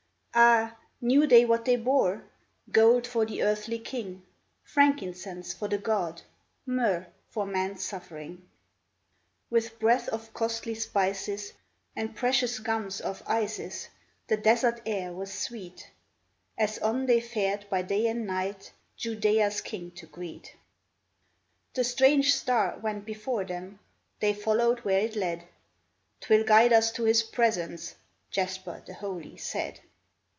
[0.33, 0.77] Ah!
[1.01, 2.23] knew they what they bore?
[2.71, 4.23] Gold for the earthly king—
[4.73, 6.21] Frankincense for the God—
[6.65, 8.47] Myrrh for man's suffering.
[9.49, 11.51] With breath of costly spices
[11.97, 13.89] And precious gums of Isis,
[14.27, 15.91] The desert air was sweet,
[16.57, 20.55] As on they fared by day and night Judea's King to greet.
[21.73, 23.79] THE LEGEND OF THE BABOUSHKA 401 The strange star went before them,
[24.21, 25.45] They followed where it led;'^
[26.21, 27.95] 'Twill guide us to His presence,"
[28.29, 29.81] Jasper, the holy, said.